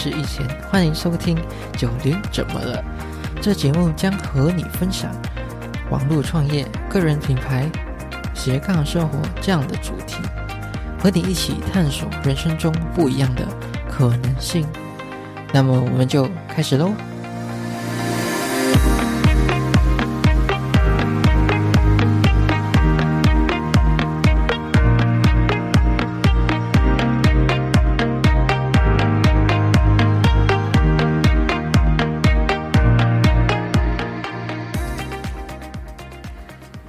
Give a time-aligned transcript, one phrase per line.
[0.00, 1.36] 是以前，欢迎收听
[1.76, 2.80] 《九零怎么了》。
[3.42, 5.10] 这节目将和你分享
[5.90, 7.68] 网络创业、个人品牌、
[8.32, 10.18] 斜杠生活这样的主题，
[11.02, 13.44] 和你一起探索人生中不一样的
[13.90, 14.64] 可能性。
[15.52, 16.92] 那么，我们就开始喽。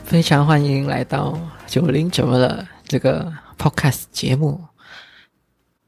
[0.09, 4.65] 非常欢迎来到九零怎么了这个 podcast 节目。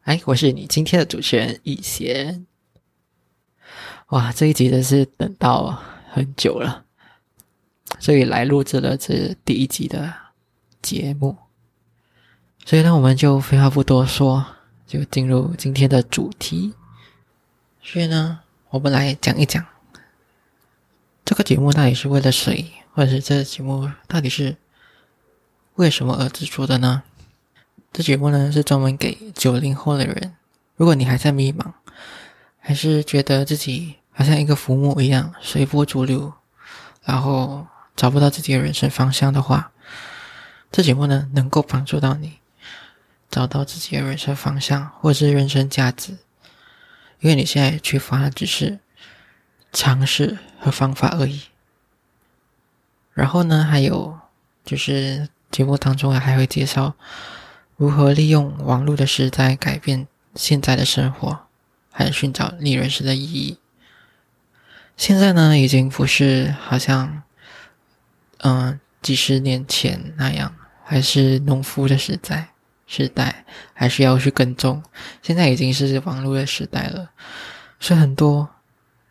[0.03, 2.45] 哎，我是你今天的主持人易贤。
[4.09, 6.85] 哇，这一集真是等到很久了，
[7.97, 10.13] 所以来录制了这第一集的
[10.83, 11.35] 节目。
[12.63, 14.45] 所以呢，我们就废话不多说，
[14.85, 16.75] 就进入今天的主题。
[17.81, 19.65] 所以呢，我们来讲一讲
[21.25, 22.71] 这个节目到底是为了谁。
[22.93, 24.57] 或者是这节目到底是
[25.75, 27.03] 为什么而制作的呢？
[27.93, 30.35] 这节目呢是专门给九零后的人。
[30.75, 31.73] 如果你还在迷茫，
[32.59, 36.33] 还是觉得自己好像一个浮木一样随波逐流，
[37.03, 39.71] 然后找不到自己的人生方向的话，
[40.71, 42.39] 这节目呢能够帮助到你
[43.29, 46.17] 找到自己的人生方向或者是人生价值。
[47.19, 48.79] 因为你现在缺乏的只是
[49.71, 51.41] 尝试和方法而已。
[53.13, 54.17] 然后呢，还有
[54.63, 56.93] 就是节目当中还会介绍
[57.75, 61.47] 如何利用网络的时代改变现在的生活，
[61.91, 63.57] 还有寻找你人生的意义。
[64.95, 67.23] 现在呢，已经不是好像
[68.39, 72.49] 嗯几十年前那样，还是农夫的时代
[72.85, 74.83] 时代，还是要去耕种。
[75.21, 77.09] 现在已经是网络的时代了，
[77.79, 78.47] 是很多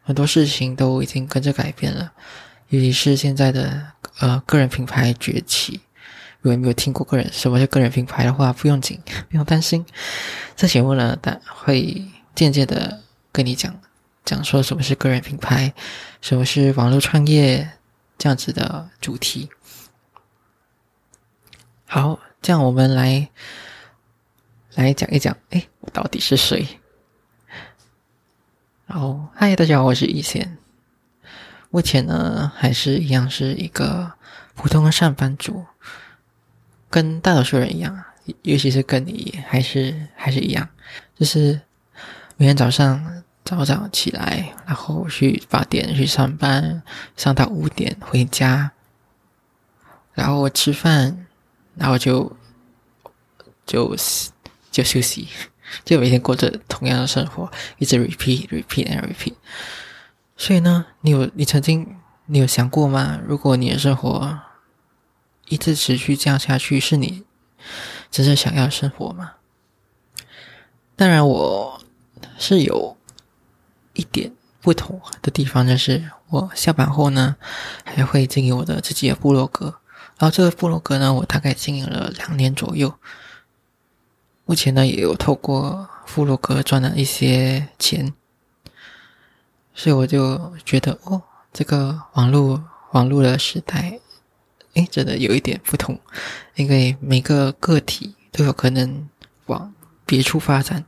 [0.03, 2.12] 很多事情都已经跟着改变了。
[2.70, 5.81] 尤其是现在的呃个人品牌崛起，
[6.41, 9.84] 如果没有听过个人什么叫个人品牌的话，不用紧，不用担心。
[10.54, 13.76] 这节目呢，但会渐渐的跟你讲
[14.25, 15.75] 讲说什么是个人品牌，
[16.20, 17.69] 什么是网络创业
[18.16, 19.50] 这样子的主题。
[21.86, 23.28] 好，这样我们来
[24.76, 26.64] 来讲一讲，哎，我到底是谁？
[28.86, 30.56] 然后，嗨，大家好，我是易贤。
[31.70, 34.12] 目前呢，还是一样是一个
[34.54, 35.64] 普通的上班族，
[36.91, 38.04] 跟大多数人一样，
[38.42, 40.69] 尤其是跟你还是还是一样，
[41.16, 41.60] 就是
[42.36, 46.82] 每天早上早早起来，然后去八点去上班，
[47.16, 48.72] 上到五点回家，
[50.12, 51.26] 然后我吃饭，
[51.76, 52.36] 然后就
[53.64, 53.97] 就
[54.72, 55.28] 就休息，
[55.84, 57.48] 就每天过着同样的生活，
[57.78, 59.34] 一直 repeat repeat and repeat。
[60.41, 63.21] 所以呢，你有你曾经你有想过吗？
[63.27, 64.41] 如果你的生活
[65.49, 67.25] 一直持续这样下去，是你
[68.11, 69.33] 真正想要的生活吗？
[70.97, 71.83] 当然，我
[72.39, 72.97] 是有
[73.93, 77.37] 一点不同的地方，就是我下班后呢，
[77.84, 79.67] 还会经营我的自己的部落格。
[80.17, 82.95] 然后这个部落格呢，我大概经营了两年左右。
[84.47, 88.15] 目前呢，也有透过部落格赚了一些钱。
[89.75, 91.22] 所以我就觉得，哦，
[91.53, 93.98] 这个网络网络的时代，
[94.75, 95.98] 哎，真的有一点不同，
[96.56, 99.09] 因为每个个体都有可能
[99.47, 99.72] 往
[100.04, 100.84] 别处发展，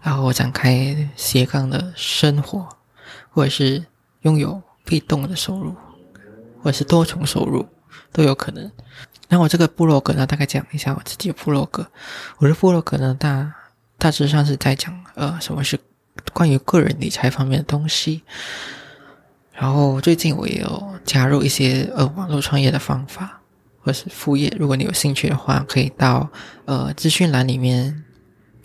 [0.00, 2.68] 然后展开斜杠的生活，
[3.30, 3.84] 或者是
[4.22, 5.74] 拥有被动的收入，
[6.62, 7.68] 或者是多重收入
[8.12, 8.70] 都有可能。
[9.28, 11.86] 那我这个部落格呢，大概讲一下我自己部落格。
[12.38, 13.54] 我的部落格呢，大
[13.98, 15.78] 大致上是在讲，呃，什么是。
[16.32, 18.22] 关于个人理财方面的东西，
[19.52, 23.40] 然后最近我也有加入一些呃网络创业的方法，
[23.80, 24.54] 或是副业。
[24.58, 26.30] 如果你有兴趣的话，可以到
[26.64, 28.04] 呃资讯栏里面，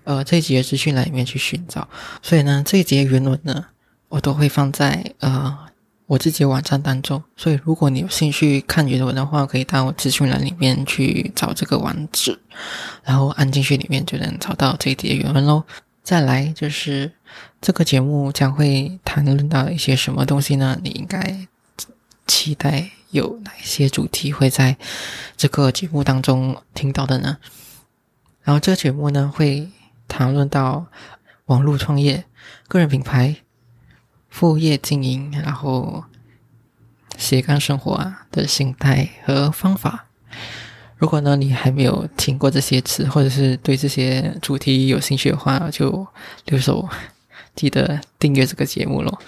[0.04, 1.88] 呃这一节的资讯栏里面去寻找。
[2.21, 3.65] 所以呢，这一节原文呢，
[4.09, 5.57] 我都会放在呃
[6.06, 7.21] 我自己的网站当中。
[7.36, 12.39] 所以如果你有兴趣看原文的话，可以到我资讯栏里面去找这个网址，
[13.04, 15.63] 然后按进去里面就能找到这一节原文喽。
[16.07, 17.12] 再来就是
[17.59, 20.80] 这个节目将会谈论到一些什么东西呢？
[20.81, 21.45] 你应该
[22.25, 24.77] 期待有哪些主题会在
[25.36, 27.39] 这个节目当中听到的呢？
[28.42, 29.69] 然后这个节目呢会
[30.07, 30.86] 谈论到
[31.48, 32.24] 网络创业、
[32.69, 33.36] 个人品牌、
[34.30, 36.06] 副业经营，然后
[37.18, 40.06] 斜杠生活啊的心态和方法。
[40.97, 46.05] 如果呢，你还没有听过这些词，或者是对这些主题有兴趣的话，就
[46.45, 46.88] 留守
[47.55, 49.19] 记得订阅这个节目咯。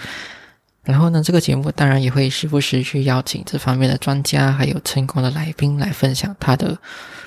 [0.83, 6.79] 然后呢，这个节目当然也会时不时去邀请这方面的专家，还有成功的来宾来分享他的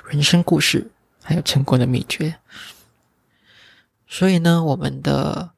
[0.09, 0.91] 人生故事，
[1.23, 2.35] 还有成功的秘诀。
[4.09, 5.51] 所以呢，我们的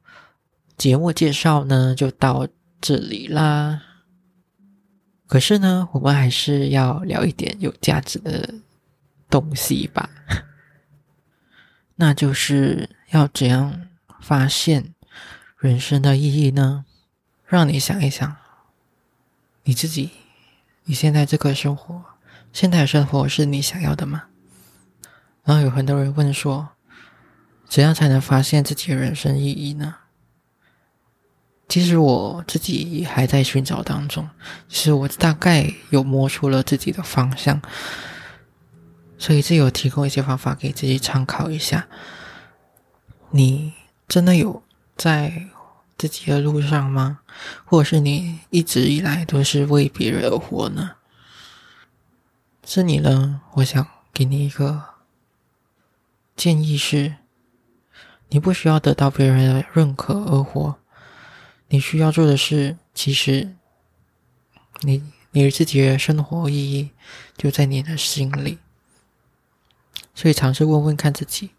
[0.77, 2.47] 节目介绍呢就到
[2.79, 3.81] 这里啦。
[5.27, 8.53] 可是呢，我们还是要聊一点有价值的
[9.41, 10.09] 东西吧。
[11.95, 13.87] 那就是要怎样
[14.21, 14.93] 发现
[15.57, 16.85] 人生的意义呢？
[17.45, 18.37] 让你想一想，
[19.63, 20.11] 你自己，
[20.85, 22.03] 你现在这个生活，
[22.53, 24.23] 现在的生活是你想要的吗？
[25.43, 26.69] 然后有很多人问说，
[27.67, 29.95] 怎样才能发现自己的人生意义呢？
[31.67, 34.29] 其实我自己还在寻找当中，
[34.69, 37.59] 其实我大概有摸出了自己的方向，
[39.25, 41.87] 所以这有提供一些方法给自己参考一下。
[43.31, 43.73] 你
[44.07, 44.61] 真的有
[44.95, 45.47] 在
[45.97, 47.21] 自己的路上吗？
[47.65, 50.97] 或者是你一直以来都是为别人而活呢？
[52.63, 53.41] 是你呢？
[53.53, 54.83] 我想给你一个
[56.35, 57.15] 建议是：
[58.29, 60.77] 你不需要得到别人的认可而活。
[61.69, 63.55] 你需要做的是，其实
[64.81, 65.01] 你
[65.31, 66.91] 你自己的生活意义
[67.35, 68.59] 就在你的心里，
[70.15, 71.51] 所以尝试问问看自己，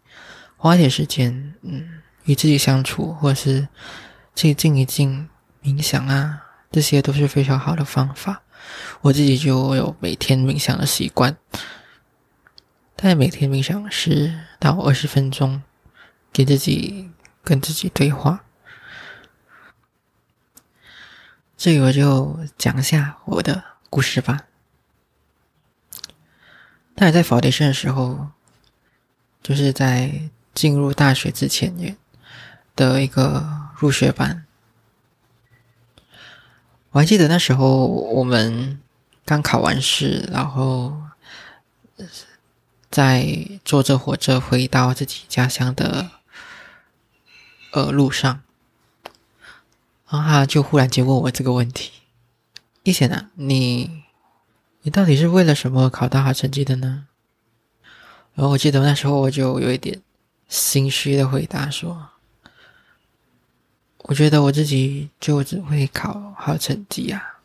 [0.57, 3.67] 花点时间，嗯，与自己相处，或者是
[4.33, 5.29] 自己静一静、
[5.63, 8.41] 冥想啊，这些都是非常好的方法。
[9.01, 11.37] 我自己就有每天冥想的习惯，
[12.95, 15.61] 但每天冥想十到二十分钟，
[16.33, 17.11] 给自己
[17.43, 18.43] 跟自己对话。
[21.55, 24.45] 这里我就讲一下我的故事吧。
[26.95, 28.31] 大概在 foundation 的时候，
[29.47, 31.95] 就是在进入大学之前也
[32.75, 34.45] 的一个入学班。
[36.91, 38.77] 我还记得那时候我们
[39.23, 41.01] 刚考完试，然后
[42.91, 46.11] 在坐着火车回到自己家乡的
[47.71, 48.41] 呃路上。
[50.09, 51.93] 然后他就忽然间问我这个问题
[52.83, 54.03] ：“一贤啊，你
[54.81, 57.06] 你到底是为了什么考到好成绩的呢？”
[58.37, 59.99] 然后我记得那时候我就有一点
[60.47, 62.09] 心虚的回答说
[64.05, 67.39] ：“我觉得我自己就只会考好成绩啊，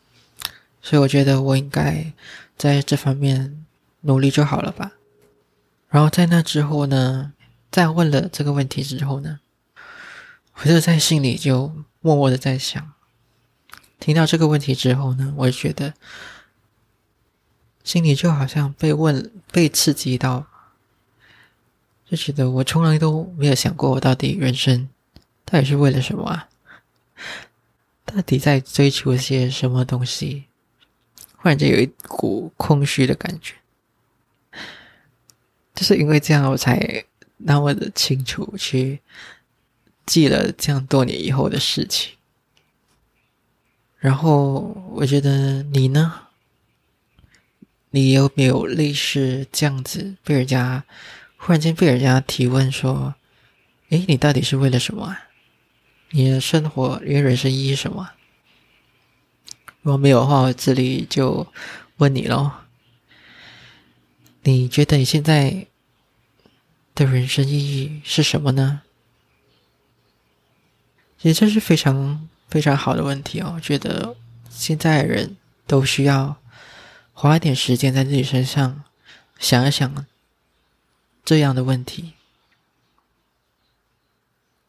[0.83, 2.13] 所以我觉得我应该
[2.55, 3.65] 在这方面
[4.01, 4.91] 努力就好了吧。”
[5.89, 7.33] 然后在那之后呢，
[7.71, 9.39] 在问了这个问题之后呢，
[10.53, 11.73] 我就在心里就。
[12.05, 12.91] 默默的在想，
[13.97, 15.93] 听到这个问题之后呢，我就觉得
[17.81, 20.45] 心里就好像被问、被刺激到，
[22.13, 24.87] 就觉得我从来都没有想过，我到底人生
[25.43, 26.47] 到底是为了什么啊？
[28.05, 30.43] 到底在追求些什么东西？
[31.37, 33.55] 忽然间有一股空虚的感觉，
[35.73, 37.03] 就是因为这样，我才
[37.37, 39.01] 那么的清楚去。
[40.05, 42.17] 记了这样多年以后的事情，
[43.97, 46.27] 然后我觉得你呢？
[47.91, 50.83] 你有没有类似这样子被人家
[51.45, 53.15] 忽然间被人家提问说
[53.91, 55.17] ：“诶，你到底是为了什么？
[56.11, 58.11] 你的生活、你的人生意义什么？”
[59.83, 61.45] 如果没有的话，我这里就
[61.97, 62.49] 问你喽：
[64.43, 65.67] 你觉得你现在
[66.95, 68.83] 的人生意义是什么呢？
[71.17, 73.51] 其实这是非常非常好的问题哦。
[73.57, 74.15] 我觉得
[74.49, 75.35] 现在人
[75.67, 76.37] 都需要
[77.11, 78.85] 花一点时间在自己身上
[79.37, 79.93] 想一想
[81.23, 82.13] 这样的问题，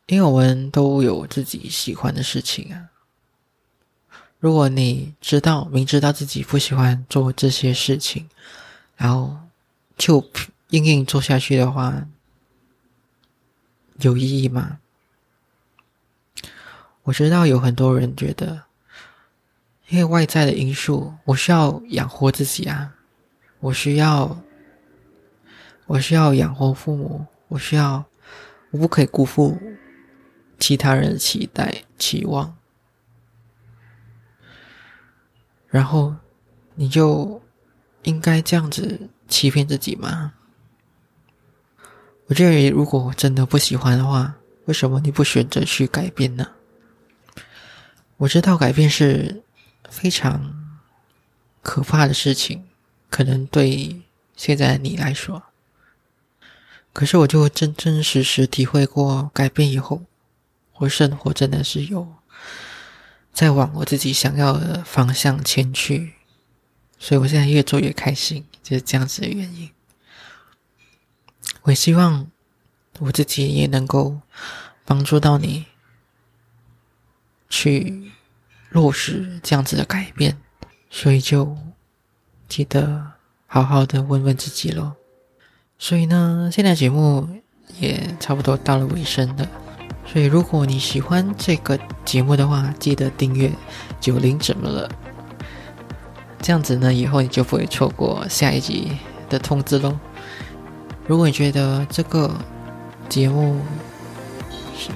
[0.06, 2.90] 因为我们都有自己喜欢的事情啊。
[4.38, 8.28] 如果你知道明知道自己不喜欢做这些事情，
[8.96, 9.38] 然后
[9.96, 10.22] 就
[10.68, 12.06] 硬硬做下去的话，
[14.00, 14.78] 有意义吗？
[17.04, 18.64] 我知道有很多人觉得，
[19.88, 22.94] 因为外在的因素，我需要养活自己啊，
[23.60, 24.42] 我需要，
[25.86, 28.04] 我需要养活父母，我需要，
[28.70, 29.58] 我不可以辜负
[30.58, 32.56] 其他人的期待期望，
[35.68, 36.14] 然后
[36.74, 37.42] 你就
[38.02, 40.34] 应该这样子欺骗自己吗？
[42.26, 46.52] 我觉得，如果真的不喜欢的话，为什么你不选择去改变呢？
[48.16, 49.42] 我知道改变是
[49.90, 50.80] 非常
[51.62, 52.64] 可怕的事情，
[53.10, 54.00] 可能对
[54.34, 55.42] 现在的你来说，
[56.94, 60.00] 可是我就真真实实体会过改变以后，
[60.76, 62.14] 我生活真的是有
[63.32, 66.14] 在往我自己想要的方向前去，
[66.98, 69.70] 所以我现在越做越开心，就是这样子的原因。
[71.62, 72.30] 我希望
[73.00, 74.20] 我自己也能够
[74.84, 75.64] 帮助到你，
[77.48, 78.12] 去
[78.70, 80.40] 落实这样子的改变，
[80.88, 81.58] 所以就
[82.46, 83.14] 记得
[83.46, 84.94] 好好的问问自己喽。
[85.78, 87.28] 所以呢，现在节目
[87.78, 89.46] 也差不多到了尾声了。
[90.06, 93.50] 所以如果你喜欢这个节目的话，记得订阅
[94.00, 94.88] 九零怎么了？
[96.40, 98.92] 这样子呢，以后你就不会错过下一集
[99.28, 99.98] 的通知喽。
[101.06, 102.30] 如果你觉得这个
[103.08, 103.60] 节目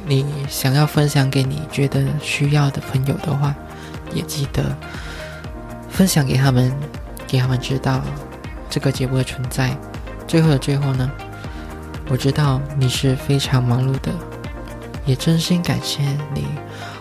[0.07, 3.55] 你想要分享给你觉得需要的朋友的话，
[4.15, 4.77] 也记得
[5.89, 6.73] 分享给他们，
[7.27, 8.03] 给他们知道
[8.71, 9.77] 这个节目的存在。
[10.29, 11.11] 最后的最后呢，
[12.11, 14.13] 我知道你是非常忙碌的，
[15.07, 16.03] 也真心感谢
[16.35, 16.45] 你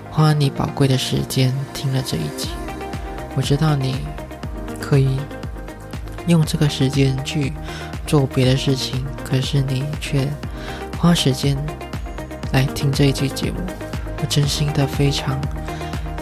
[0.10, 2.48] 花你宝贵的时间听了这一集。
[3.36, 3.98] 我知道你
[4.80, 5.20] 可以
[6.26, 7.52] 用这个时间去
[8.08, 10.26] 做别的事情，可是你却
[10.98, 11.58] 花时间
[12.54, 13.58] 来听这一期节目。
[14.20, 15.38] 我真心的非常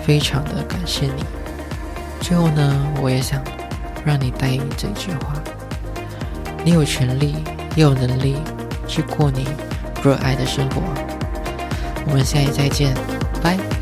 [0.03, 1.23] 非常的感谢你。
[2.19, 3.39] 最后呢，我也想
[4.03, 5.35] 让你带这句话。
[6.65, 7.35] 你有权利，
[7.75, 8.37] 也有能力
[8.87, 9.47] 去过你
[10.03, 10.81] 热爱的生活。
[12.07, 12.91] 我们下期再见，
[13.43, 13.74] 拜。